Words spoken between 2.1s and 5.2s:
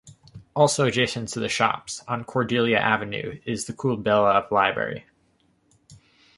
Cordelia Avenue is the Coolbellup library.